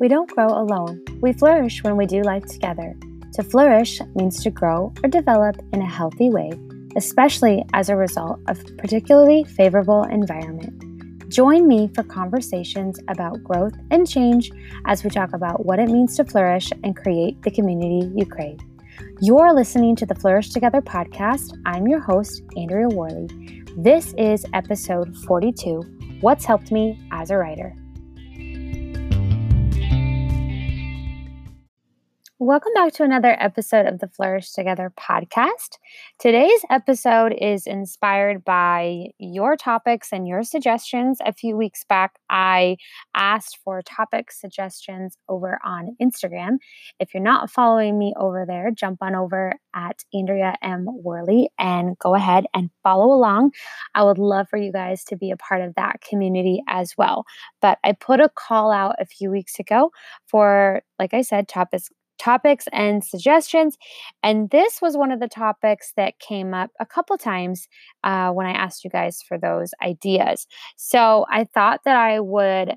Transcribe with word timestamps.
We 0.00 0.08
don't 0.08 0.30
grow 0.30 0.46
alone. 0.46 1.04
We 1.20 1.34
flourish 1.34 1.84
when 1.84 1.94
we 1.94 2.06
do 2.06 2.22
life 2.22 2.46
together. 2.46 2.96
To 3.34 3.42
flourish 3.42 4.00
means 4.14 4.42
to 4.42 4.50
grow 4.50 4.94
or 5.04 5.10
develop 5.10 5.56
in 5.74 5.82
a 5.82 5.86
healthy 5.86 6.30
way, 6.30 6.52
especially 6.96 7.66
as 7.74 7.90
a 7.90 7.96
result 7.96 8.40
of 8.48 8.64
particularly 8.78 9.44
favorable 9.44 10.04
environment. 10.04 11.28
Join 11.28 11.68
me 11.68 11.90
for 11.94 12.02
conversations 12.02 12.98
about 13.08 13.44
growth 13.44 13.74
and 13.90 14.08
change 14.08 14.50
as 14.86 15.04
we 15.04 15.10
talk 15.10 15.34
about 15.34 15.66
what 15.66 15.78
it 15.78 15.90
means 15.90 16.16
to 16.16 16.24
flourish 16.24 16.72
and 16.82 16.96
create 16.96 17.42
the 17.42 17.50
community 17.50 18.10
you 18.16 18.24
crave. 18.24 18.58
You're 19.20 19.52
listening 19.52 19.96
to 19.96 20.06
the 20.06 20.14
Flourish 20.14 20.48
Together 20.48 20.80
podcast. 20.80 21.60
I'm 21.66 21.86
your 21.86 22.00
host, 22.00 22.40
Andrea 22.56 22.88
Worley. 22.88 23.28
This 23.76 24.14
is 24.16 24.46
episode 24.54 25.14
42 25.26 25.82
What's 26.22 26.46
Helped 26.46 26.72
Me 26.72 26.98
as 27.12 27.30
a 27.30 27.36
Writer. 27.36 27.76
Welcome 32.42 32.72
back 32.74 32.94
to 32.94 33.02
another 33.02 33.36
episode 33.38 33.84
of 33.84 33.98
the 33.98 34.08
Flourish 34.08 34.52
Together 34.52 34.90
podcast. 34.98 35.76
Today's 36.18 36.64
episode 36.70 37.34
is 37.38 37.66
inspired 37.66 38.46
by 38.46 39.08
your 39.18 39.58
topics 39.58 40.08
and 40.10 40.26
your 40.26 40.42
suggestions. 40.42 41.18
A 41.22 41.34
few 41.34 41.54
weeks 41.54 41.84
back, 41.86 42.18
I 42.30 42.78
asked 43.14 43.58
for 43.62 43.82
topic 43.82 44.32
suggestions 44.32 45.18
over 45.28 45.58
on 45.62 45.94
Instagram. 46.00 46.56
If 46.98 47.12
you're 47.12 47.22
not 47.22 47.50
following 47.50 47.98
me 47.98 48.14
over 48.18 48.46
there, 48.48 48.70
jump 48.70 49.02
on 49.02 49.14
over 49.14 49.52
at 49.74 50.02
Andrea 50.14 50.54
M. 50.62 50.86
Worley 50.88 51.50
and 51.58 51.98
go 51.98 52.14
ahead 52.14 52.46
and 52.54 52.70
follow 52.82 53.12
along. 53.12 53.50
I 53.94 54.02
would 54.02 54.16
love 54.16 54.48
for 54.48 54.56
you 54.56 54.72
guys 54.72 55.04
to 55.04 55.16
be 55.16 55.30
a 55.30 55.36
part 55.36 55.60
of 55.60 55.74
that 55.74 56.00
community 56.00 56.62
as 56.68 56.94
well. 56.96 57.26
But 57.60 57.78
I 57.84 57.92
put 57.92 58.18
a 58.18 58.30
call 58.34 58.72
out 58.72 58.96
a 58.98 59.04
few 59.04 59.30
weeks 59.30 59.58
ago 59.58 59.90
for, 60.26 60.80
like 60.98 61.12
I 61.12 61.20
said, 61.20 61.46
topics 61.46 61.90
topics 62.20 62.66
and 62.72 63.02
suggestions. 63.02 63.76
And 64.22 64.50
this 64.50 64.80
was 64.82 64.96
one 64.96 65.10
of 65.10 65.20
the 65.20 65.28
topics 65.28 65.92
that 65.96 66.18
came 66.18 66.54
up 66.54 66.70
a 66.78 66.86
couple 66.86 67.16
times 67.16 67.66
uh, 68.04 68.30
when 68.30 68.46
I 68.46 68.52
asked 68.52 68.84
you 68.84 68.90
guys 68.90 69.22
for 69.26 69.38
those 69.38 69.72
ideas. 69.82 70.46
So 70.76 71.26
I 71.30 71.44
thought 71.44 71.80
that 71.84 71.96
I 71.96 72.20
would 72.20 72.76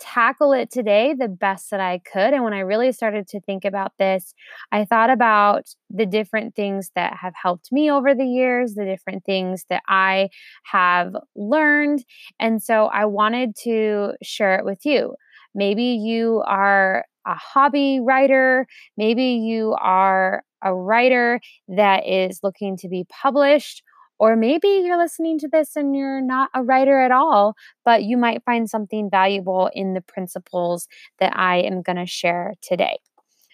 tackle 0.00 0.52
it 0.52 0.70
today 0.70 1.14
the 1.16 1.28
best 1.28 1.70
that 1.70 1.78
I 1.80 2.00
could. 2.10 2.32
And 2.32 2.42
when 2.42 2.54
I 2.54 2.60
really 2.60 2.90
started 2.90 3.28
to 3.28 3.40
think 3.40 3.64
about 3.64 3.92
this, 3.98 4.34
I 4.72 4.84
thought 4.86 5.10
about 5.10 5.66
the 5.90 6.06
different 6.06 6.56
things 6.56 6.90
that 6.96 7.16
have 7.20 7.34
helped 7.40 7.70
me 7.70 7.90
over 7.90 8.14
the 8.14 8.26
years, 8.26 8.74
the 8.74 8.86
different 8.86 9.24
things 9.24 9.66
that 9.68 9.82
I 9.88 10.30
have 10.64 11.14
learned. 11.36 12.02
And 12.40 12.62
so 12.62 12.86
I 12.86 13.04
wanted 13.04 13.54
to 13.64 14.14
share 14.22 14.56
it 14.56 14.64
with 14.64 14.84
you. 14.84 15.14
Maybe 15.54 15.84
you 15.84 16.42
are 16.46 17.04
a 17.26 17.34
hobby 17.34 18.00
writer, 18.00 18.66
maybe 18.96 19.24
you 19.24 19.76
are 19.80 20.42
a 20.62 20.74
writer 20.74 21.40
that 21.68 22.06
is 22.06 22.40
looking 22.42 22.76
to 22.78 22.88
be 22.88 23.06
published, 23.08 23.82
or 24.18 24.36
maybe 24.36 24.68
you're 24.68 24.98
listening 24.98 25.38
to 25.38 25.48
this 25.48 25.76
and 25.76 25.96
you're 25.96 26.20
not 26.20 26.50
a 26.54 26.62
writer 26.62 27.00
at 27.00 27.10
all, 27.10 27.54
but 27.84 28.02
you 28.02 28.16
might 28.16 28.44
find 28.44 28.68
something 28.68 29.08
valuable 29.10 29.70
in 29.72 29.94
the 29.94 30.02
principles 30.02 30.88
that 31.18 31.34
I 31.34 31.58
am 31.58 31.80
going 31.80 31.96
to 31.96 32.06
share 32.06 32.54
today. 32.60 32.98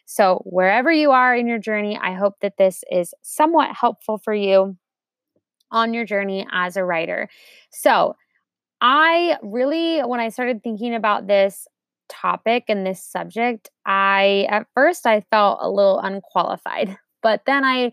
So, 0.07 0.43
wherever 0.45 0.91
you 0.91 1.11
are 1.11 1.35
in 1.35 1.47
your 1.49 1.59
journey, 1.59 1.99
I 2.01 2.15
hope 2.15 2.35
that 2.41 2.57
this 2.59 2.85
is 2.91 3.13
somewhat 3.23 3.75
helpful 3.75 4.19
for 4.19 4.35
you 4.35 4.77
on 5.71 5.95
your 5.95 6.05
journey 6.05 6.47
as 6.53 6.77
a 6.77 6.85
writer. 6.85 7.29
So, 7.71 8.17
I 8.81 9.37
really, 9.43 10.01
when 10.01 10.21
I 10.21 10.29
started 10.29 10.63
thinking 10.63 10.95
about 10.95 11.27
this, 11.27 11.67
topic 12.09 12.65
and 12.69 12.87
this 12.87 13.03
subject, 13.03 13.71
I 13.85 14.47
at 14.51 14.67
first 14.75 15.07
I 15.07 15.23
felt 15.31 15.59
a 15.61 15.71
little 15.71 15.99
unqualified, 15.99 16.97
but 17.23 17.43
then 17.47 17.65
I 17.65 17.93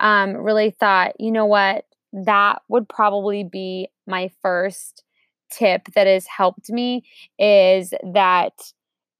um, 0.00 0.36
really 0.36 0.70
thought, 0.70 1.20
you 1.20 1.32
know 1.32 1.46
what, 1.46 1.84
that 2.12 2.62
would 2.68 2.88
probably 2.88 3.44
be 3.44 3.88
my 4.06 4.30
first 4.42 5.04
tip 5.50 5.88
that 5.94 6.06
has 6.06 6.26
helped 6.26 6.70
me 6.70 7.02
is 7.38 7.94
that 8.12 8.52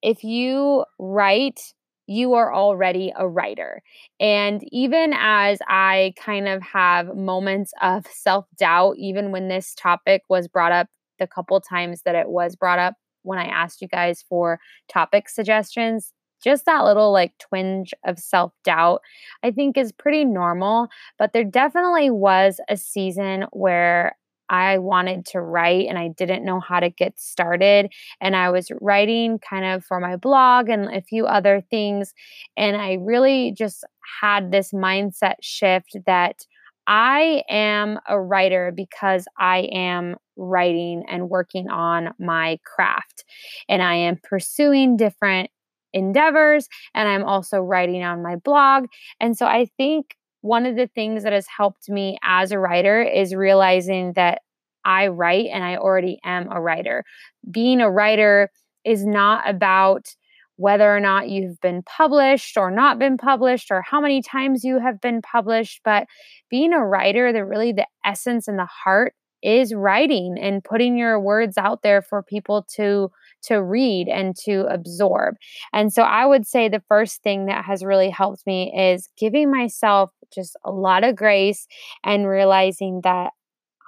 if 0.02 0.22
you 0.22 0.84
write 0.98 1.72
you 2.08 2.32
are 2.32 2.52
already 2.52 3.12
a 3.16 3.28
writer. 3.28 3.82
And 4.18 4.62
even 4.72 5.12
as 5.14 5.58
I 5.68 6.14
kind 6.16 6.48
of 6.48 6.62
have 6.62 7.14
moments 7.14 7.72
of 7.82 8.06
self 8.06 8.46
doubt, 8.56 8.96
even 8.96 9.30
when 9.30 9.48
this 9.48 9.74
topic 9.74 10.22
was 10.28 10.48
brought 10.48 10.72
up 10.72 10.88
the 11.18 11.26
couple 11.26 11.60
times 11.60 12.02
that 12.04 12.14
it 12.14 12.28
was 12.28 12.56
brought 12.56 12.78
up 12.78 12.94
when 13.28 13.38
I 13.38 13.46
asked 13.46 13.80
you 13.82 13.88
guys 13.88 14.24
for 14.28 14.58
topic 14.88 15.28
suggestions, 15.28 16.12
just 16.42 16.66
that 16.66 16.84
little 16.84 17.12
like 17.12 17.36
twinge 17.38 17.92
of 18.04 18.18
self 18.18 18.52
doubt, 18.64 19.00
I 19.42 19.50
think 19.50 19.76
is 19.76 19.92
pretty 19.92 20.24
normal. 20.24 20.88
But 21.18 21.32
there 21.32 21.44
definitely 21.44 22.10
was 22.10 22.60
a 22.68 22.76
season 22.76 23.46
where 23.52 24.16
I 24.50 24.78
wanted 24.78 25.26
to 25.26 25.40
write 25.40 25.88
and 25.88 25.98
I 25.98 26.08
didn't 26.08 26.44
know 26.44 26.60
how 26.60 26.80
to 26.80 26.88
get 26.88 27.18
started. 27.20 27.92
And 28.20 28.34
I 28.34 28.50
was 28.50 28.70
writing 28.80 29.38
kind 29.38 29.64
of 29.64 29.84
for 29.84 30.00
my 30.00 30.16
blog 30.16 30.68
and 30.68 30.86
a 30.86 31.02
few 31.02 31.26
other 31.26 31.62
things. 31.70 32.14
And 32.56 32.76
I 32.76 32.94
really 32.94 33.52
just 33.52 33.84
had 34.22 34.50
this 34.50 34.72
mindset 34.72 35.34
shift 35.42 35.96
that 36.06 36.46
I 36.88 37.44
am 37.50 38.00
a 38.08 38.18
writer 38.18 38.72
because 38.74 39.26
I 39.38 39.68
am 39.72 40.16
writing 40.36 41.04
and 41.08 41.28
working 41.28 41.68
on 41.68 42.14
my 42.18 42.58
craft. 42.64 43.24
And 43.68 43.82
I 43.82 43.94
am 43.94 44.18
pursuing 44.22 44.96
different 44.96 45.50
endeavors 45.92 46.68
and 46.94 47.08
I'm 47.08 47.24
also 47.24 47.60
writing 47.60 48.02
on 48.04 48.22
my 48.22 48.36
blog. 48.36 48.86
And 49.20 49.36
so 49.36 49.46
I 49.46 49.68
think 49.76 50.16
one 50.40 50.64
of 50.64 50.76
the 50.76 50.86
things 50.86 51.24
that 51.24 51.32
has 51.32 51.46
helped 51.54 51.90
me 51.90 52.18
as 52.22 52.52
a 52.52 52.58
writer 52.58 53.02
is 53.02 53.34
realizing 53.34 54.14
that 54.14 54.40
I 54.84 55.08
write 55.08 55.46
and 55.52 55.62
I 55.62 55.76
already 55.76 56.18
am 56.24 56.50
a 56.50 56.60
writer. 56.60 57.04
Being 57.50 57.80
a 57.82 57.90
writer 57.90 58.50
is 58.84 59.04
not 59.04 59.48
about 59.48 60.14
whether 60.58 60.94
or 60.94 61.00
not 61.00 61.28
you've 61.28 61.60
been 61.60 61.82
published 61.82 62.56
or 62.56 62.70
not 62.70 62.98
been 62.98 63.16
published 63.16 63.70
or 63.70 63.82
how 63.82 64.00
many 64.00 64.20
times 64.20 64.64
you 64.64 64.78
have 64.78 65.00
been 65.00 65.22
published 65.22 65.80
but 65.84 66.06
being 66.50 66.72
a 66.72 66.84
writer 66.84 67.32
the 67.32 67.44
really 67.44 67.72
the 67.72 67.86
essence 68.04 68.48
and 68.48 68.58
the 68.58 68.68
heart 68.84 69.14
is 69.42 69.72
writing 69.72 70.36
and 70.40 70.64
putting 70.64 70.96
your 70.98 71.20
words 71.20 71.56
out 71.56 71.82
there 71.82 72.02
for 72.02 72.22
people 72.22 72.66
to 72.74 73.10
to 73.40 73.62
read 73.62 74.08
and 74.08 74.34
to 74.34 74.66
absorb. 74.68 75.36
And 75.72 75.92
so 75.92 76.02
I 76.02 76.26
would 76.26 76.46
say 76.46 76.68
the 76.68 76.82
first 76.88 77.22
thing 77.22 77.46
that 77.46 77.64
has 77.64 77.84
really 77.84 78.10
helped 78.10 78.44
me 78.46 78.72
is 78.76 79.08
giving 79.16 79.50
myself 79.50 80.10
just 80.34 80.56
a 80.64 80.72
lot 80.72 81.04
of 81.04 81.14
grace 81.14 81.66
and 82.04 82.26
realizing 82.26 83.00
that 83.04 83.30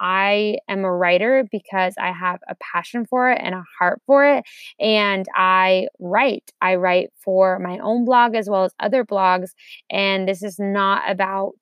I 0.01 0.57
am 0.67 0.83
a 0.83 0.91
writer 0.91 1.47
because 1.51 1.93
I 1.99 2.11
have 2.11 2.39
a 2.49 2.55
passion 2.55 3.05
for 3.05 3.31
it 3.31 3.39
and 3.41 3.53
a 3.53 3.63
heart 3.77 4.01
for 4.07 4.25
it. 4.25 4.43
And 4.79 5.27
I 5.35 5.87
write. 5.99 6.51
I 6.59 6.75
write 6.75 7.11
for 7.23 7.59
my 7.59 7.77
own 7.77 8.03
blog 8.03 8.35
as 8.35 8.49
well 8.49 8.63
as 8.63 8.73
other 8.79 9.05
blogs. 9.05 9.51
And 9.91 10.27
this 10.27 10.41
is 10.41 10.57
not 10.59 11.03
about 11.09 11.53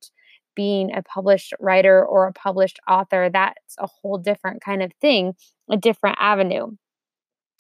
being 0.55 0.95
a 0.95 1.03
published 1.03 1.53
writer 1.59 2.05
or 2.05 2.28
a 2.28 2.33
published 2.33 2.79
author. 2.88 3.29
That's 3.29 3.75
a 3.78 3.88
whole 3.88 4.17
different 4.17 4.61
kind 4.63 4.81
of 4.81 4.91
thing, 5.01 5.33
a 5.69 5.78
different 5.78 6.17
avenue. 6.19 6.72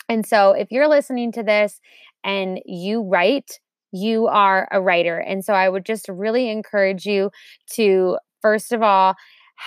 And 0.07 0.25
so 0.25 0.51
if 0.51 0.71
you're 0.71 0.87
listening 0.87 1.31
to 1.33 1.43
this 1.43 1.79
and 2.23 2.59
you 2.65 3.03
write, 3.03 3.59
you 3.91 4.27
are 4.27 4.67
a 4.71 4.81
writer. 4.81 5.17
And 5.17 5.43
so 5.43 5.53
I 5.53 5.67
would 5.67 5.85
just 5.85 6.07
really 6.09 6.49
encourage 6.49 7.05
you 7.05 7.31
to, 7.73 8.17
first 8.41 8.71
of 8.71 8.81
all, 8.81 9.15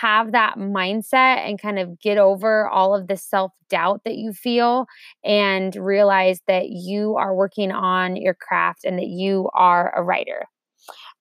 have 0.00 0.32
that 0.32 0.56
mindset 0.56 1.46
and 1.46 1.60
kind 1.60 1.78
of 1.78 2.00
get 2.00 2.16
over 2.16 2.66
all 2.66 2.94
of 2.94 3.08
the 3.08 3.16
self 3.16 3.52
doubt 3.68 4.00
that 4.04 4.16
you 4.16 4.32
feel 4.32 4.86
and 5.22 5.76
realize 5.76 6.40
that 6.46 6.70
you 6.70 7.16
are 7.16 7.34
working 7.34 7.70
on 7.70 8.16
your 8.16 8.34
craft 8.34 8.84
and 8.84 8.98
that 8.98 9.08
you 9.08 9.50
are 9.54 9.92
a 9.94 10.02
writer. 10.02 10.46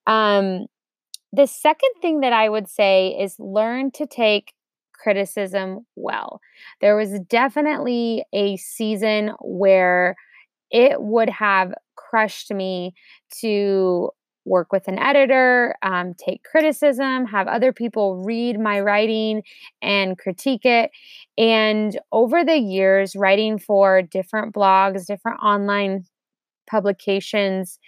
Um, 0.08 0.68
the 1.34 1.48
second 1.48 1.92
thing 2.02 2.22
that 2.22 2.34
I 2.34 2.48
would 2.48 2.70
say 2.70 3.10
is 3.20 3.36
learn 3.40 3.92
to 3.92 4.08
take 4.08 4.54
criticism 4.94 5.86
well. 5.96 6.40
There 6.80 6.96
was 6.96 7.20
definitely 7.28 8.24
a 8.34 8.56
season 8.58 9.32
where 9.42 10.16
it 10.70 11.02
would 11.02 11.30
have 11.30 11.74
crushed 11.96 12.54
me 12.54 12.94
to 13.42 14.12
work 14.46 14.72
with 14.72 14.88
an 14.88 14.98
editor, 14.98 15.76
um, 15.84 16.14
take 16.14 16.44
criticism, 16.44 17.26
have 17.26 17.48
other 17.48 17.72
people 17.72 18.24
read 18.24 18.60
my 18.60 18.80
writing 18.80 19.44
and 19.82 20.18
critique 20.18 20.66
it. 20.66 20.92
And 21.38 22.00
over 22.12 22.44
the 22.44 22.58
years, 22.58 23.16
writing 23.16 23.60
for 23.60 24.02
different 24.02 24.54
blogs, 24.54 25.06
different 25.06 25.40
online 25.42 26.06
publications, 26.70 27.80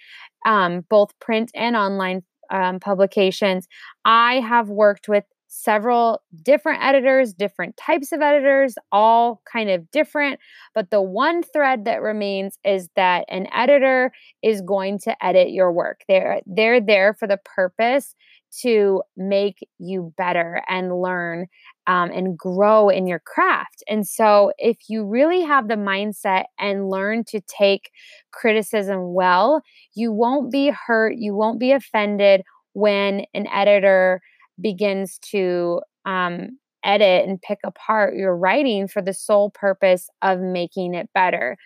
um, 0.46 0.86
both 0.90 1.18
print 1.20 1.52
and 1.56 1.76
online 1.76 2.24
um, 2.52 2.80
publications, 2.80 3.68
I 4.06 4.42
have 4.42 4.70
worked 4.70 5.08
with 5.08 5.24
several 5.56 6.20
different 6.42 6.84
editors, 6.84 7.32
different 7.34 7.78
types 7.78 8.12
of 8.12 8.22
editors, 8.22 8.74
all 8.92 9.42
kind 9.52 9.70
of 9.70 9.90
different. 9.92 10.40
But 10.74 10.90
the 10.90 11.02
one 11.02 11.44
thread 11.44 11.86
that 11.86 12.02
remains 12.02 12.58
is 12.66 12.90
that 12.96 13.26
an 13.30 13.48
editor 13.54 14.12
is 14.42 14.62
going 14.62 15.00
to 15.00 15.16
edit 15.24 15.52
your 15.52 15.72
work. 15.72 16.02
They're 16.08 16.42
they're 16.48 16.82
there 16.82 17.14
for 17.14 17.28
the 17.28 17.40
purpose 17.46 18.16
to 18.62 19.02
make 19.18 19.68
you 19.80 20.14
better 20.18 20.62
and 20.70 21.02
learn 21.02 21.48
um, 21.88 22.12
and 22.12 22.38
grow 22.38 22.90
in 22.90 23.08
your 23.08 23.20
craft. 23.20 23.84
And 23.88 24.08
so, 24.08 24.52
if 24.58 24.78
you 24.88 25.06
really 25.06 25.42
have 25.42 25.68
the 25.68 25.76
mindset 25.76 26.46
and 26.60 26.90
learn 26.90 27.26
to 27.26 27.42
take 27.42 27.92
criticism 28.32 29.14
well, 29.14 29.62
you 29.96 30.12
won't 30.12 30.52
be 30.52 30.72
hurt, 30.72 31.16
you 31.18 31.36
won't 31.36 31.60
be 31.60 31.72
offended 31.72 32.42
when 32.74 33.26
an 33.34 33.48
editor 33.48 34.22
begins 34.62 35.20
to 35.32 35.82
um, 36.06 36.58
edit 36.84 37.28
and 37.28 37.42
pick 37.42 37.60
apart 37.64 38.16
your 38.16 38.36
writing 38.36 38.88
for 38.88 39.02
the 39.02 39.14
sole 39.14 39.50
purpose 39.52 40.10
of 40.22 40.40
making 40.40 40.94
it 40.94 41.10
better. 41.14 41.58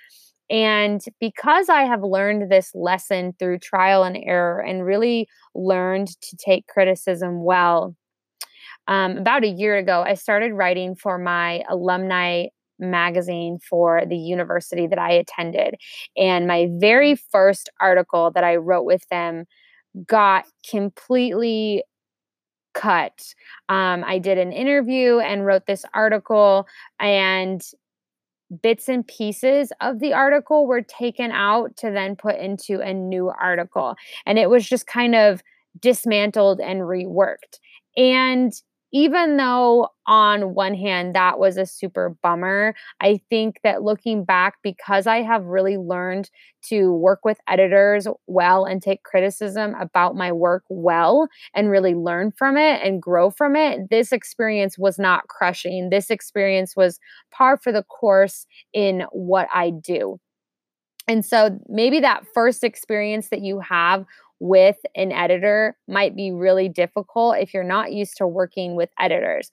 And 0.50 1.01
because 1.19 1.68
I 1.68 1.84
have 1.84 2.04
learned 2.04 2.50
this 2.50 2.72
lesson 2.74 3.34
through 3.38 3.60
trial 3.60 4.04
and 4.04 4.18
error 4.24 4.62
and 4.62 4.86
really 4.86 5.28
learned 5.54 6.07
to 6.22 6.38
take 6.38 6.68
criticism 6.68 7.44
well, 7.44 7.95
um, 8.88 9.18
about 9.18 9.44
a 9.44 9.50
year 9.50 9.75
ago, 9.75 10.04
I 10.06 10.13
started 10.13 10.54
writing 10.54 10.95
for 10.95 11.18
my 11.18 11.63
alumni 11.69 12.45
magazine 12.80 13.57
for 13.60 14.04
the 14.07 14.16
university 14.16 14.88
that 14.88 15.00
I 15.00 15.12
attended. 15.12 15.75
And 16.16 16.48
my 16.48 16.68
very 16.80 17.16
first 17.16 17.69
article 17.81 18.31
that 18.31 18.44
I 18.44 18.56
wrote 18.56 18.86
with 18.86 19.06
them 19.10 19.45
got 20.06 20.45
completely 20.69 21.84
cut. 22.77 23.33
Um, 23.69 24.03
I 24.06 24.19
did 24.19 24.38
an 24.38 24.51
interview 24.51 25.19
and 25.19 25.45
wrote 25.45 25.65
this 25.65 25.83
article, 25.94 26.68
and 27.00 27.62
bits 28.62 28.88
and 28.88 29.06
pieces 29.06 29.74
of 29.81 30.00
the 30.00 30.13
article 30.13 30.68
were 30.68 30.81
taken 30.81 31.31
out 31.31 31.75
to 31.77 31.91
then 31.91 32.15
put 32.15 32.38
into 32.38 32.79
a 32.79 32.94
new 32.94 33.29
article. 33.29 33.95
And 34.25 34.39
it 34.39 34.50
was 34.50 34.68
just 34.68 34.88
kind 34.88 35.15
of 35.15 35.41
dismantled 35.79 36.62
and 36.62 36.81
reworked. 36.81 37.59
And 37.97 38.53
even 38.94 39.38
though 39.38 39.89
on 40.06 40.54
one 40.54 40.74
hand 40.74 41.13
that 41.16 41.39
was 41.39 41.57
a 41.57 41.66
super 41.66 42.16
bummer, 42.24 42.74
I 43.01 43.19
think 43.30 43.60
that 43.63 43.84
looking 43.84 44.24
back, 44.24 44.56
because 44.63 45.07
I 45.07 45.22
have 45.22 45.45
really 45.45 45.78
learned 45.78 46.30
to 46.69 46.94
work 46.94 47.25
with 47.25 47.39
editors 47.48 48.07
well 48.28 48.66
and 48.66 48.81
take 48.81 49.04
criticism 49.04 49.75
about 49.75 50.16
my 50.16 50.31
work 50.31 50.63
well 50.69 51.28
and 51.54 51.69
really 51.69 51.95
learn 51.95 52.31
from 52.31 52.57
it 52.57 52.81
and 52.84 53.01
grow 53.01 53.30
from 53.30 53.56
it, 53.56 53.89
this 53.89 54.12
experience 54.12 54.78
was 54.78 54.98
not 54.98 55.28
crushing. 55.28 55.89
This 55.89 56.10
experience 56.10 56.75
was 56.75 57.00
par 57.31 57.57
for 57.57 57.72
the 57.72 57.84
course 57.84 58.45
in 58.74 59.06
what 59.12 59.48
I 59.54 59.72
do. 59.72 60.19
And 61.07 61.25
so 61.25 61.57
maybe 61.69 62.01
that 62.01 62.25
first 62.34 62.63
experience 62.63 63.30
that 63.30 63.42
you 63.42 63.60
have 63.62 64.06
with 64.39 64.78
an 64.95 65.12
editor 65.12 65.75
might 65.88 66.16
be 66.16 66.31
really 66.31 66.69
difficult 66.69 67.38
if 67.38 67.54
you're 67.54 67.63
not 67.63 67.92
used 67.92 68.18
to 68.18 68.28
working 68.28 68.75
with 68.75 68.89
editors 69.00 69.51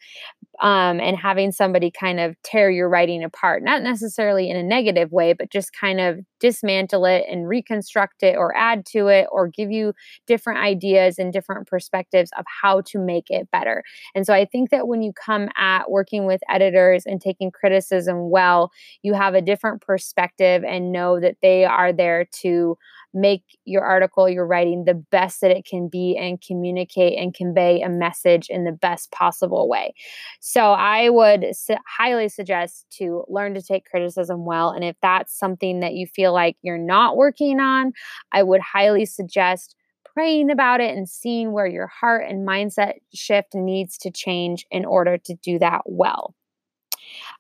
um, 0.61 1.01
and 1.01 1.17
having 1.17 1.53
somebody 1.53 1.91
kind 1.91 2.21
of 2.21 2.41
tear 2.43 2.71
your 2.71 2.89
writing 2.89 3.25
apart, 3.25 3.63
not 3.63 3.83
necessarily 3.83 4.49
in 4.49 4.57
a 4.57 4.63
negative 4.63 5.11
way, 5.11 5.33
but 5.33 5.51
just 5.51 5.73
kind 5.73 6.01
of 6.01 6.21
dismantle 6.39 7.07
it 7.07 7.25
and 7.29 7.49
reconstruct 7.49 8.23
it 8.23 8.37
or 8.37 8.57
add 8.57 8.85
to 8.87 9.09
it 9.09 9.27
or 9.33 9.49
give 9.49 9.71
you 9.71 9.93
different 10.27 10.61
ideas 10.61 11.19
and 11.19 11.33
different 11.33 11.67
perspectives 11.67 12.31
of 12.39 12.45
how 12.63 12.83
to 12.83 12.99
make 12.99 13.31
it 13.31 13.51
better. 13.51 13.83
And 14.15 14.27
so 14.27 14.33
I 14.33 14.45
think 14.45 14.71
that 14.71 14.87
when 14.87 15.03
you 15.03 15.13
come 15.13 15.49
at 15.57 15.91
working 15.91 16.27
with 16.27 16.41
editors 16.49 17.05
and 17.07 17.21
taking 17.21 17.51
criticism 17.51 18.31
well, 18.31 18.71
you 19.03 19.15
have 19.15 19.35
a 19.35 19.43
different 19.43 19.81
perspective 19.81 20.63
and 20.65 20.93
know 20.93 21.19
that 21.19 21.37
they 21.43 21.65
are 21.65 21.93
there 21.93 22.27
to 22.43 22.77
make 23.15 23.43
your 23.65 23.83
article, 23.83 24.29
your 24.29 24.47
writing 24.47 24.85
the 24.85 24.95
best 24.95 25.41
that 25.41 25.51
it 25.51 25.65
can 25.65 25.89
be 25.89 26.17
and 26.17 26.41
communicate 26.41 27.19
and 27.19 27.33
convey 27.33 27.81
a 27.81 27.89
message 27.89 28.49
in 28.49 28.65
the 28.65 28.73
best 28.73 29.11
possible 29.13 29.69
way. 29.69 29.95
So 30.41 30.73
I 30.73 31.09
would 31.09 31.47
su- 31.53 31.77
highly 31.87 32.29
suggest 32.29 32.87
to 32.99 33.25
learn 33.29 33.55
to 33.55 33.63
take 33.63 33.85
criticism 33.89 34.45
well. 34.45 34.71
And 34.71 34.85
if 34.85 34.97
that's 35.01 35.39
something 35.39 35.81
that 35.81 35.95
you 35.95 36.07
feel 36.07 36.33
like 36.33 36.57
you're 36.63 36.77
not 36.77 37.17
working 37.17 37.61
on, 37.61 37.93
I 38.33 38.43
would 38.43 38.61
highly 38.61 39.07
suggest 39.07 39.77
praying 40.15 40.51
about 40.51 40.81
it 40.81 40.97
and 40.97 41.09
seeing 41.09 41.53
where 41.53 41.67
your 41.67 41.89
heart 41.89 42.25
and 42.29 42.47
mindset 42.47 42.95
shift 43.13 43.55
needs 43.55 43.99
to 43.99 44.11
change 44.11 44.67
in 44.71 44.85
order 44.85 45.19
to 45.19 45.35
do 45.43 45.59
that 45.59 45.83
well. 45.87 46.35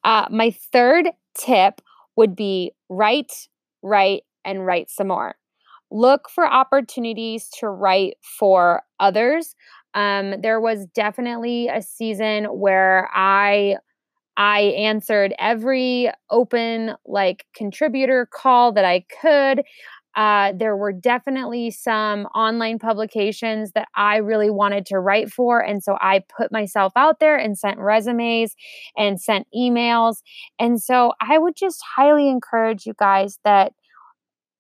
Uh, 0.02 0.26
my 0.30 0.50
third 0.72 1.08
tip 1.36 1.80
would 2.16 2.36
be 2.36 2.72
write, 2.88 3.48
write, 3.82 4.22
and 4.44 4.64
write 4.66 4.90
some 4.90 5.08
more 5.08 5.36
look 5.94 6.28
for 6.28 6.46
opportunities 6.46 7.48
to 7.60 7.68
write 7.68 8.16
for 8.38 8.82
others. 9.00 9.54
Um, 9.94 10.34
there 10.42 10.60
was 10.60 10.86
definitely 10.94 11.68
a 11.68 11.80
season 11.82 12.46
where 12.46 13.08
I 13.14 13.76
I 14.36 14.60
answered 14.76 15.34
every 15.38 16.10
open 16.30 16.94
like 17.06 17.46
contributor 17.54 18.28
call 18.32 18.72
that 18.72 18.84
I 18.84 19.04
could. 19.22 19.62
Uh, 20.16 20.52
there 20.56 20.76
were 20.76 20.92
definitely 20.92 21.72
some 21.72 22.26
online 22.36 22.78
publications 22.78 23.72
that 23.72 23.88
I 23.96 24.18
really 24.18 24.50
wanted 24.50 24.86
to 24.86 25.00
write 25.00 25.30
for. 25.32 25.60
And 25.60 25.82
so 25.82 25.96
I 26.00 26.22
put 26.36 26.52
myself 26.52 26.92
out 26.96 27.18
there 27.18 27.36
and 27.36 27.58
sent 27.58 27.78
resumes 27.78 28.54
and 28.96 29.20
sent 29.20 29.48
emails. 29.56 30.18
And 30.58 30.80
so 30.80 31.12
I 31.20 31.38
would 31.38 31.56
just 31.56 31.82
highly 31.96 32.28
encourage 32.28 32.86
you 32.86 32.94
guys 32.96 33.38
that 33.44 33.72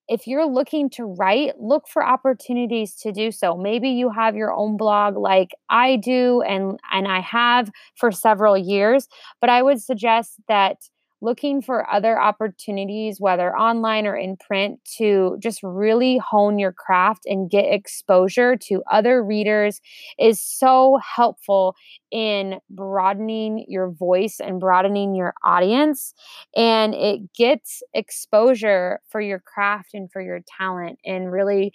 if 0.08 0.26
you're 0.26 0.46
looking 0.46 0.90
to 0.90 1.04
write, 1.04 1.58
look 1.60 1.88
for 1.88 2.04
opportunities 2.04 2.94
to 2.96 3.12
do 3.12 3.30
so. 3.30 3.56
Maybe 3.56 3.90
you 3.90 4.10
have 4.10 4.36
your 4.36 4.52
own 4.52 4.76
blog 4.76 5.16
like 5.16 5.50
I 5.70 5.96
do 5.96 6.42
and 6.42 6.78
and 6.92 7.08
I 7.08 7.20
have 7.20 7.70
for 7.96 8.12
several 8.12 8.56
years, 8.56 9.08
but 9.40 9.50
I 9.50 9.62
would 9.62 9.80
suggest 9.82 10.40
that 10.48 10.76
looking 11.24 11.62
for 11.62 11.90
other 11.90 12.20
opportunities, 12.20 13.20
whether 13.20 13.56
online 13.56 14.06
or 14.06 14.16
in 14.16 14.36
print, 14.36 14.78
to 14.98 15.36
just 15.40 15.60
really 15.62 16.18
hone 16.18 16.58
your 16.58 16.72
craft 16.72 17.22
and 17.26 17.50
get 17.50 17.64
exposure 17.64 18.56
to 18.56 18.82
other 18.92 19.24
readers 19.24 19.80
is 20.18 20.42
so 20.42 20.98
helpful 21.16 21.74
in 22.12 22.56
broadening 22.70 23.64
your 23.68 23.90
voice 23.90 24.38
and 24.40 24.60
broadening 24.60 25.14
your 25.14 25.34
audience. 25.44 26.14
And 26.54 26.94
it 26.94 27.32
gets 27.32 27.82
exposure 27.94 29.00
for 29.08 29.20
your 29.20 29.40
craft 29.40 29.94
and 29.94 30.10
for 30.12 30.20
your 30.20 30.40
talent 30.58 30.98
and 31.04 31.32
really 31.32 31.72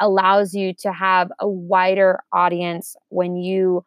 allows 0.00 0.54
you 0.54 0.72
to 0.74 0.92
have 0.92 1.30
a 1.40 1.48
wider 1.48 2.20
audience 2.32 2.96
when 3.10 3.36
you 3.36 3.84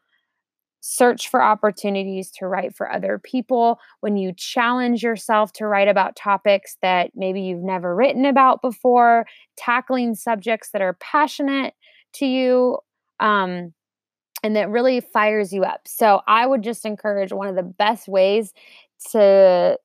search 0.86 1.30
for 1.30 1.42
opportunities 1.42 2.30
to 2.30 2.46
write 2.46 2.75
for 2.75 2.92
other 2.92 3.18
people, 3.18 3.80
when 4.02 4.18
you 4.18 4.34
challenge 4.36 5.02
yourself 5.02 5.54
to 5.54 5.66
write 5.66 5.88
about 5.88 6.18
topics 6.18 6.75
that 6.82 7.12
maybe 7.16 7.40
you've 7.40 7.63
never 7.63 7.96
written 7.96 8.25
about 8.25 8.62
before, 8.62 9.25
tackling 9.56 10.13
subjects 10.13 10.72
that 10.72 10.82
are 10.82 10.98
passionate 11.00 11.74
to 12.12 12.25
you. 12.25 12.78
Um, 13.22 13.74
and 14.44 14.58
that 14.58 14.70
really 14.70 15.00
fires 15.00 15.54
you 15.54 15.63
up. 15.63 15.88
So, 15.88 16.20
I 16.28 16.46
would 16.46 16.63
just 16.63 16.86
encourage 16.86 17.32
one 17.32 17.48
of 17.48 17.56
the 17.56 17.63
best 17.63 18.10
ways 18.10 18.54
to 19.12 19.78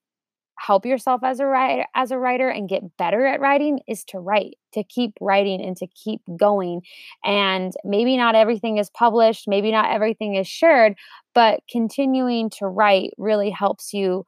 help 0.58 0.84
yourself 0.84 1.22
as 1.24 1.40
a 1.40 1.46
writer 1.46 1.84
as 1.94 2.10
a 2.10 2.18
writer 2.18 2.48
and 2.48 2.68
get 2.68 2.96
better 2.96 3.26
at 3.26 3.40
writing 3.40 3.80
is 3.86 4.04
to 4.04 4.18
write 4.18 4.58
to 4.72 4.82
keep 4.84 5.12
writing 5.20 5.64
and 5.64 5.76
to 5.76 5.86
keep 5.86 6.20
going. 6.36 6.82
And 7.24 7.72
maybe 7.84 8.16
not 8.16 8.34
everything 8.34 8.78
is 8.78 8.90
published 8.90 9.46
maybe 9.48 9.70
not 9.70 9.90
everything 9.90 10.34
is 10.34 10.48
shared 10.48 10.94
but 11.34 11.60
continuing 11.70 12.50
to 12.50 12.66
write 12.66 13.10
really 13.18 13.50
helps 13.50 13.92
you 13.92 14.26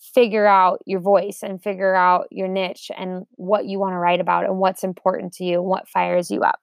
figure 0.00 0.46
out 0.46 0.80
your 0.86 1.00
voice 1.00 1.40
and 1.42 1.62
figure 1.62 1.94
out 1.94 2.26
your 2.30 2.48
niche 2.48 2.90
and 2.96 3.26
what 3.36 3.66
you 3.66 3.78
want 3.78 3.92
to 3.92 3.98
write 3.98 4.20
about 4.20 4.44
and 4.44 4.58
what's 4.58 4.82
important 4.82 5.32
to 5.34 5.44
you 5.44 5.60
and 5.60 5.68
what 5.68 5.88
fires 5.88 6.30
you 6.30 6.40
up. 6.40 6.58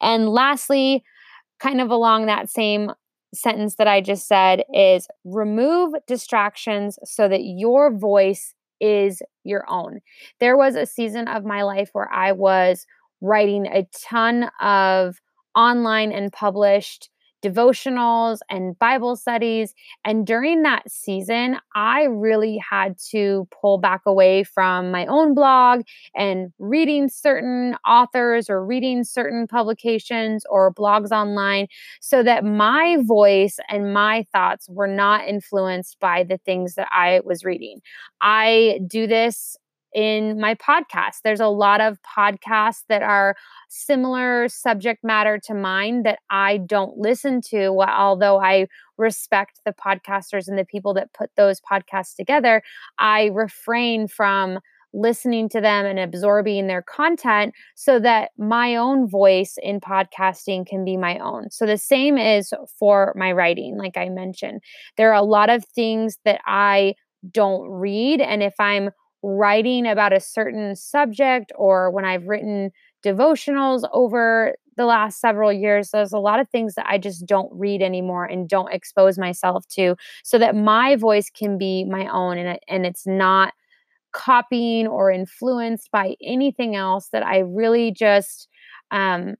And 0.00 0.28
lastly 0.28 1.02
kind 1.58 1.80
of 1.80 1.90
along 1.90 2.26
that 2.26 2.48
same 2.48 2.92
sentence 3.34 3.76
that 3.76 3.88
I 3.88 4.00
just 4.00 4.26
said 4.26 4.62
is 4.72 5.06
remove 5.24 5.94
distractions 6.06 6.98
so 7.04 7.28
that 7.28 7.42
your 7.42 7.96
voice 7.96 8.54
is 8.80 9.22
your 9.44 9.64
own. 9.68 10.00
There 10.40 10.56
was 10.56 10.76
a 10.76 10.86
season 10.86 11.28
of 11.28 11.44
my 11.44 11.62
life 11.62 11.90
where 11.92 12.10
I 12.12 12.32
was 12.32 12.86
writing 13.20 13.66
a 13.66 13.86
ton 13.92 14.50
of 14.60 15.18
online 15.54 16.12
and 16.12 16.32
published 16.32 17.10
devotionals 17.42 18.38
and 18.50 18.78
Bible 18.78 19.16
studies. 19.16 19.74
And 20.04 20.26
during 20.26 20.62
that 20.62 20.90
season, 20.90 21.58
I 21.74 22.02
really 22.04 22.58
had 22.68 22.96
to 23.10 23.46
pull 23.60 23.78
back 23.78 24.02
away 24.06 24.44
from 24.44 24.90
my 24.90 25.06
own 25.06 25.34
blog 25.34 25.82
and 26.16 26.52
reading 26.58 27.08
certain 27.08 27.76
authors 27.86 28.50
or 28.50 28.64
reading 28.64 29.04
certain 29.04 29.46
publications 29.46 30.44
or 30.50 30.72
blogs 30.72 31.10
online 31.10 31.66
so 32.00 32.22
that 32.22 32.44
my 32.44 32.96
voice 33.02 33.58
and 33.68 33.92
my 33.92 34.24
thoughts 34.32 34.68
were 34.68 34.88
not 34.88 35.26
influenced 35.26 35.98
by 36.00 36.24
the 36.24 36.38
things 36.38 36.74
that 36.74 36.88
I 36.90 37.20
was 37.24 37.44
reading. 37.44 37.80
I 38.20 38.80
do 38.86 39.06
this 39.06 39.56
in 39.98 40.40
my 40.40 40.54
podcast. 40.54 41.22
There's 41.24 41.40
a 41.40 41.48
lot 41.48 41.80
of 41.80 41.98
podcasts 42.02 42.84
that 42.88 43.02
are 43.02 43.34
similar 43.68 44.48
subject 44.48 45.02
matter 45.02 45.40
to 45.46 45.54
mine 45.54 46.04
that 46.04 46.20
I 46.30 46.58
don't 46.58 46.96
listen 46.96 47.40
to, 47.50 47.82
although 47.82 48.38
I 48.40 48.68
respect 48.96 49.60
the 49.66 49.72
podcasters 49.72 50.46
and 50.46 50.56
the 50.56 50.64
people 50.64 50.94
that 50.94 51.12
put 51.14 51.30
those 51.36 51.60
podcasts 51.60 52.14
together. 52.14 52.62
I 53.00 53.30
refrain 53.34 54.06
from 54.06 54.60
listening 54.94 55.48
to 55.48 55.60
them 55.60 55.84
and 55.84 55.98
absorbing 55.98 56.68
their 56.68 56.82
content 56.82 57.52
so 57.74 57.98
that 57.98 58.30
my 58.38 58.76
own 58.76 59.08
voice 59.10 59.56
in 59.60 59.80
podcasting 59.80 60.64
can 60.64 60.84
be 60.84 60.96
my 60.96 61.18
own. 61.18 61.50
So 61.50 61.66
the 61.66 61.76
same 61.76 62.16
is 62.16 62.52
for 62.78 63.12
my 63.16 63.32
writing, 63.32 63.76
like 63.76 63.96
I 63.96 64.10
mentioned. 64.10 64.60
There 64.96 65.10
are 65.10 65.20
a 65.20 65.22
lot 65.22 65.50
of 65.50 65.64
things 65.64 66.18
that 66.24 66.40
I 66.46 66.94
don't 67.32 67.68
read. 67.68 68.20
And 68.20 68.44
if 68.44 68.54
I'm 68.60 68.90
writing 69.22 69.86
about 69.86 70.12
a 70.12 70.20
certain 70.20 70.76
subject 70.76 71.52
or 71.56 71.90
when 71.90 72.04
I've 72.04 72.26
written 72.26 72.70
devotionals 73.04 73.88
over 73.92 74.54
the 74.76 74.84
last 74.86 75.20
several 75.20 75.52
years, 75.52 75.90
there's 75.90 76.12
a 76.12 76.18
lot 76.18 76.40
of 76.40 76.48
things 76.50 76.74
that 76.74 76.86
I 76.88 76.98
just 76.98 77.26
don't 77.26 77.50
read 77.52 77.82
anymore 77.82 78.24
and 78.24 78.48
don't 78.48 78.72
expose 78.72 79.18
myself 79.18 79.66
to 79.70 79.96
so 80.22 80.38
that 80.38 80.54
my 80.54 80.96
voice 80.96 81.30
can 81.30 81.58
be 81.58 81.84
my 81.84 82.06
own 82.06 82.38
and, 82.38 82.58
and 82.68 82.86
it's 82.86 83.06
not 83.06 83.52
copying 84.12 84.86
or 84.86 85.10
influenced 85.10 85.90
by 85.90 86.14
anything 86.22 86.76
else 86.76 87.08
that 87.12 87.26
I 87.26 87.38
really 87.38 87.90
just 87.90 88.48
um, 88.90 89.34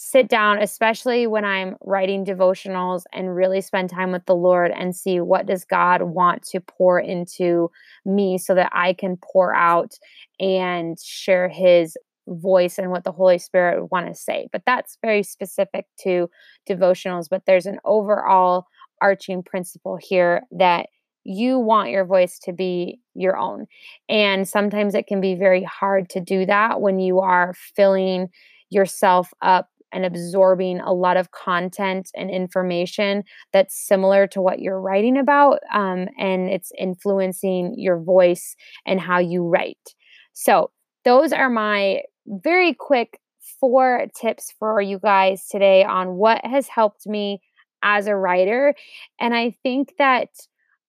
sit 0.00 0.28
down 0.28 0.58
especially 0.62 1.26
when 1.26 1.44
i'm 1.44 1.74
writing 1.84 2.24
devotionals 2.24 3.02
and 3.12 3.34
really 3.34 3.60
spend 3.60 3.90
time 3.90 4.12
with 4.12 4.24
the 4.26 4.34
lord 4.34 4.70
and 4.70 4.94
see 4.94 5.18
what 5.20 5.44
does 5.44 5.64
god 5.64 6.02
want 6.02 6.40
to 6.42 6.60
pour 6.60 7.00
into 7.00 7.68
me 8.04 8.38
so 8.38 8.54
that 8.54 8.70
i 8.72 8.92
can 8.92 9.16
pour 9.16 9.52
out 9.54 9.94
and 10.38 11.00
share 11.00 11.48
his 11.48 11.96
voice 12.28 12.78
and 12.78 12.90
what 12.90 13.04
the 13.04 13.12
holy 13.12 13.38
spirit 13.38 13.80
would 13.80 13.90
want 13.90 14.06
to 14.06 14.14
say. 14.14 14.48
But 14.52 14.62
that's 14.66 14.98
very 15.02 15.22
specific 15.22 15.86
to 16.02 16.28
devotionals 16.68 17.26
but 17.30 17.42
there's 17.46 17.66
an 17.66 17.78
overall 17.84 18.66
arching 19.00 19.42
principle 19.42 19.98
here 20.00 20.42
that 20.52 20.86
you 21.24 21.58
want 21.58 21.90
your 21.90 22.04
voice 22.04 22.38
to 22.38 22.52
be 22.52 23.00
your 23.14 23.36
own. 23.36 23.66
And 24.08 24.48
sometimes 24.48 24.94
it 24.94 25.06
can 25.06 25.20
be 25.20 25.34
very 25.34 25.62
hard 25.62 26.08
to 26.10 26.20
do 26.20 26.46
that 26.46 26.80
when 26.80 27.00
you 27.00 27.20
are 27.20 27.54
filling 27.74 28.28
yourself 28.70 29.32
up 29.42 29.68
and 29.92 30.04
absorbing 30.04 30.80
a 30.80 30.92
lot 30.92 31.16
of 31.16 31.30
content 31.30 32.10
and 32.14 32.30
information 32.30 33.24
that's 33.52 33.74
similar 33.74 34.26
to 34.28 34.40
what 34.40 34.60
you're 34.60 34.80
writing 34.80 35.16
about. 35.16 35.60
Um, 35.72 36.08
and 36.18 36.48
it's 36.48 36.72
influencing 36.78 37.74
your 37.76 37.98
voice 37.98 38.54
and 38.86 39.00
how 39.00 39.18
you 39.18 39.44
write. 39.44 39.94
So, 40.32 40.70
those 41.04 41.32
are 41.32 41.48
my 41.48 42.02
very 42.26 42.74
quick 42.74 43.18
four 43.60 44.06
tips 44.20 44.52
for 44.58 44.80
you 44.80 44.98
guys 44.98 45.46
today 45.48 45.84
on 45.84 46.14
what 46.14 46.44
has 46.44 46.68
helped 46.68 47.06
me 47.06 47.40
as 47.82 48.06
a 48.06 48.16
writer. 48.16 48.74
And 49.20 49.34
I 49.34 49.56
think 49.62 49.94
that 49.98 50.28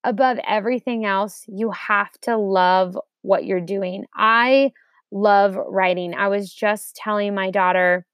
above 0.03 0.39
everything 0.47 1.05
else, 1.05 1.43
you 1.47 1.71
have 1.71 2.11
to 2.21 2.37
love 2.37 2.97
what 3.21 3.45
you're 3.45 3.61
doing. 3.61 4.05
I 4.15 4.71
love 5.11 5.55
writing. 5.55 6.13
I 6.13 6.27
was 6.27 6.53
just 6.53 6.95
telling 6.95 7.33
my 7.33 7.51
daughter 7.51 8.05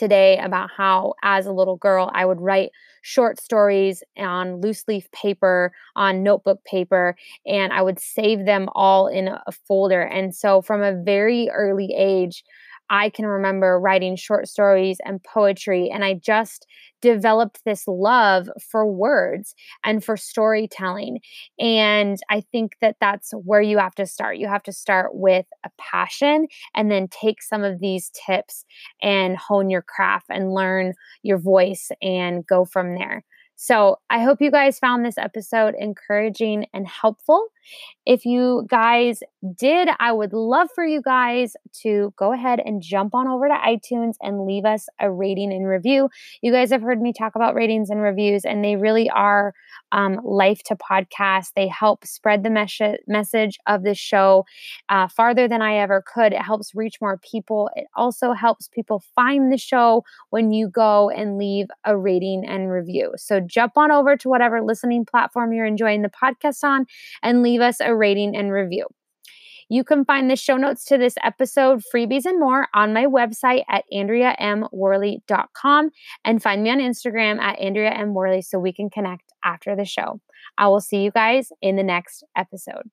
today 0.00 0.38
about 0.38 0.70
how, 0.76 1.14
as 1.22 1.46
a 1.46 1.52
little 1.52 1.76
girl, 1.76 2.10
I 2.14 2.26
would 2.26 2.40
write 2.40 2.70
short 3.02 3.40
stories 3.40 4.02
on 4.18 4.60
loose 4.60 4.84
leaf 4.88 5.10
paper, 5.12 5.72
on 5.96 6.24
notebook 6.24 6.64
paper, 6.64 7.16
and 7.46 7.72
I 7.72 7.82
would 7.82 8.00
save 8.00 8.46
them 8.46 8.68
all 8.74 9.06
in 9.08 9.28
a 9.28 9.52
folder. 9.68 10.02
And 10.02 10.34
so, 10.34 10.62
from 10.62 10.82
a 10.82 11.00
very 11.02 11.48
early 11.50 11.94
age, 11.96 12.44
I 12.90 13.08
can 13.10 13.26
remember 13.26 13.78
writing 13.78 14.16
short 14.16 14.48
stories 14.48 14.98
and 15.04 15.22
poetry, 15.22 15.90
and 15.90 16.04
I 16.04 16.14
just 16.14 16.66
developed 17.00 17.64
this 17.64 17.84
love 17.86 18.50
for 18.70 18.86
words 18.86 19.54
and 19.84 20.04
for 20.04 20.16
storytelling. 20.16 21.20
And 21.58 22.18
I 22.28 22.42
think 22.52 22.72
that 22.80 22.96
that's 23.00 23.32
where 23.32 23.62
you 23.62 23.78
have 23.78 23.94
to 23.94 24.06
start. 24.06 24.36
You 24.36 24.48
have 24.48 24.64
to 24.64 24.72
start 24.72 25.14
with 25.14 25.46
a 25.64 25.70
passion 25.78 26.48
and 26.74 26.90
then 26.90 27.08
take 27.08 27.42
some 27.42 27.64
of 27.64 27.80
these 27.80 28.10
tips 28.10 28.64
and 29.00 29.36
hone 29.36 29.70
your 29.70 29.82
craft 29.82 30.26
and 30.28 30.52
learn 30.52 30.94
your 31.22 31.38
voice 31.38 31.90
and 32.02 32.46
go 32.46 32.64
from 32.64 32.94
there. 32.96 33.24
So 33.56 33.98
I 34.08 34.20
hope 34.20 34.40
you 34.40 34.50
guys 34.50 34.78
found 34.78 35.04
this 35.04 35.18
episode 35.18 35.74
encouraging 35.78 36.64
and 36.72 36.88
helpful. 36.88 37.48
If 38.06 38.24
you 38.24 38.66
guys 38.68 39.20
did, 39.56 39.88
I 39.98 40.12
would 40.12 40.32
love 40.32 40.68
for 40.74 40.84
you 40.84 41.00
guys 41.02 41.54
to 41.82 42.12
go 42.16 42.32
ahead 42.32 42.60
and 42.64 42.82
jump 42.82 43.14
on 43.14 43.28
over 43.28 43.48
to 43.48 43.54
iTunes 43.54 44.14
and 44.22 44.46
leave 44.46 44.64
us 44.64 44.88
a 44.98 45.10
rating 45.10 45.52
and 45.52 45.66
review. 45.66 46.08
You 46.42 46.52
guys 46.52 46.70
have 46.70 46.82
heard 46.82 47.00
me 47.00 47.12
talk 47.12 47.34
about 47.36 47.54
ratings 47.54 47.90
and 47.90 48.00
reviews, 48.00 48.44
and 48.44 48.64
they 48.64 48.76
really 48.76 49.08
are 49.10 49.54
um, 49.92 50.20
life 50.24 50.62
to 50.64 50.76
podcast. 50.76 51.52
They 51.56 51.68
help 51.68 52.04
spread 52.06 52.42
the 52.42 52.50
mes- 52.50 52.98
message 53.06 53.58
of 53.66 53.82
the 53.82 53.94
show 53.94 54.44
uh, 54.88 55.08
farther 55.08 55.48
than 55.48 55.62
I 55.62 55.76
ever 55.76 56.02
could. 56.06 56.32
It 56.32 56.42
helps 56.42 56.74
reach 56.74 57.00
more 57.00 57.18
people. 57.18 57.70
It 57.76 57.86
also 57.96 58.32
helps 58.32 58.68
people 58.68 59.02
find 59.14 59.52
the 59.52 59.58
show 59.58 60.04
when 60.30 60.52
you 60.52 60.68
go 60.68 61.10
and 61.10 61.38
leave 61.38 61.66
a 61.84 61.96
rating 61.96 62.44
and 62.46 62.70
review. 62.70 63.12
So 63.16 63.40
jump 63.40 63.72
on 63.76 63.90
over 63.90 64.16
to 64.16 64.28
whatever 64.28 64.62
listening 64.62 65.04
platform 65.04 65.52
you're 65.52 65.66
enjoying 65.66 66.02
the 66.02 66.10
podcast 66.10 66.62
on 66.64 66.86
and 67.22 67.42
leave 67.42 67.59
leave 67.60 67.68
us 67.68 67.80
a 67.80 67.94
rating 67.94 68.36
and 68.36 68.52
review. 68.52 68.86
You 69.68 69.84
can 69.84 70.04
find 70.04 70.28
the 70.28 70.34
show 70.34 70.56
notes 70.56 70.84
to 70.86 70.98
this 70.98 71.14
episode, 71.22 71.82
freebies, 71.94 72.24
and 72.24 72.40
more 72.40 72.66
on 72.74 72.92
my 72.92 73.06
website 73.06 73.62
at 73.68 73.84
AndreaMWorley.com 73.92 75.90
and 76.24 76.42
find 76.42 76.62
me 76.64 76.70
on 76.70 76.78
Instagram 76.78 77.38
at 77.38 77.60
AndreaMWorley 77.60 78.42
so 78.42 78.58
we 78.58 78.72
can 78.72 78.90
connect 78.90 79.32
after 79.44 79.76
the 79.76 79.84
show. 79.84 80.20
I 80.58 80.66
will 80.66 80.80
see 80.80 81.02
you 81.02 81.12
guys 81.12 81.52
in 81.62 81.76
the 81.76 81.84
next 81.84 82.24
episode. 82.36 82.90